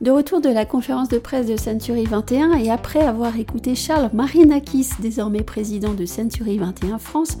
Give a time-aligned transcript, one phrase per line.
[0.00, 4.08] De retour de la conférence de presse de Century 21 et après avoir écouté Charles
[4.14, 7.36] Marinakis, désormais président de Century 21 France,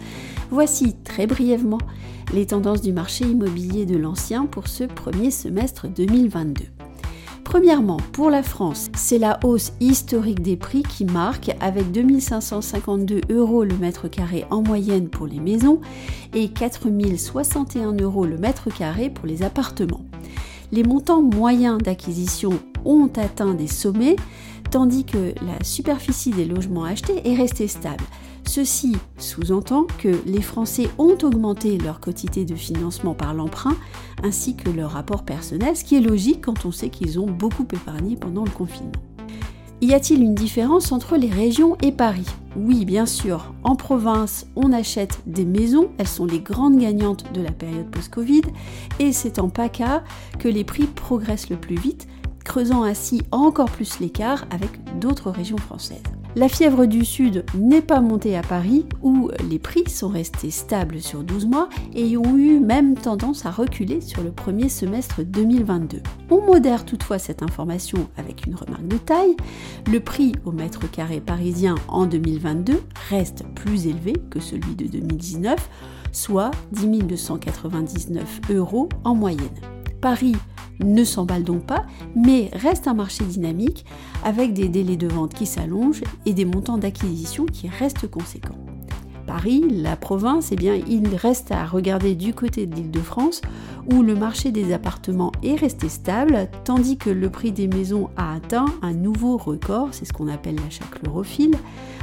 [0.50, 1.80] voici très brièvement
[2.34, 6.64] les tendances du marché immobilier de l'ancien pour ce premier semestre 2022.
[7.44, 13.64] Premièrement, pour la France, c'est la hausse historique des prix qui marque avec 2552 euros
[13.64, 15.80] le mètre carré en moyenne pour les maisons
[16.34, 20.04] et 4061 euros le mètre carré pour les appartements
[20.72, 22.52] les montants moyens d'acquisition
[22.84, 24.16] ont atteint des sommets,
[24.70, 28.04] tandis que la superficie des logements achetés est restée stable.
[28.46, 33.76] Ceci sous-entend que les Français ont augmenté leur quotité de financement par l'emprunt
[34.22, 37.66] ainsi que leur rapport personnel, ce qui est logique quand on sait qu'ils ont beaucoup
[37.72, 39.09] épargné pendant le confinement.
[39.82, 42.26] Y a-t-il une différence entre les régions et Paris?
[42.54, 43.54] Oui, bien sûr.
[43.64, 48.42] En province, on achète des maisons, elles sont les grandes gagnantes de la période post-Covid,
[48.98, 50.04] et c'est en PACA
[50.38, 52.08] que les prix progressent le plus vite,
[52.44, 56.02] creusant ainsi encore plus l'écart avec d'autres régions françaises.
[56.36, 61.00] La fièvre du Sud n'est pas montée à Paris, où les prix sont restés stables
[61.00, 66.00] sur 12 mois et ont eu même tendance à reculer sur le premier semestre 2022.
[66.30, 69.36] On modère toutefois cette information avec une remarque de taille.
[69.90, 75.68] Le prix au mètre carré parisien en 2022 reste plus élevé que celui de 2019,
[76.12, 79.48] soit 10 299 euros en moyenne.
[80.00, 80.36] Paris
[80.84, 81.84] ne s'emballe donc pas,
[82.16, 83.84] mais reste un marché dynamique
[84.24, 88.58] avec des délais de vente qui s'allongent et des montants d'acquisition qui restent conséquents.
[89.26, 93.42] Paris, la province, eh bien, il reste à regarder du côté de l'île de France
[93.88, 98.34] où le marché des appartements est resté stable tandis que le prix des maisons a
[98.34, 101.54] atteint un nouveau record, c'est ce qu'on appelle l'achat chlorophylle,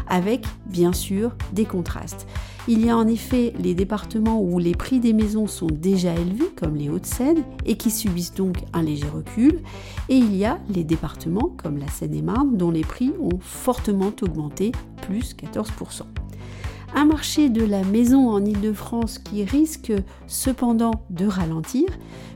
[0.08, 2.28] avec bien sûr des contrastes.
[2.70, 6.52] Il y a en effet les départements où les prix des maisons sont déjà élevés,
[6.58, 9.62] comme les Hauts-de-Seine, et qui subissent donc un léger recul,
[10.10, 14.74] et il y a les départements comme la Seine-et-Marne dont les prix ont fortement augmenté,
[15.04, 16.02] plus 14%.
[16.94, 19.94] Un marché de la maison en Ile-de-France qui risque
[20.28, 21.88] cependant de ralentir,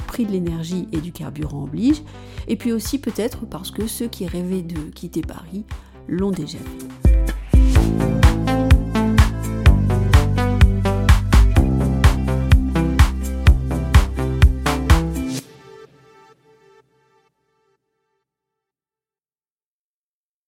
[0.07, 2.03] prix de l'énergie et du carburant oblige,
[2.47, 5.66] et puis aussi peut-être parce que ceux qui rêvaient de quitter Paris
[6.07, 6.91] l'ont déjà fait.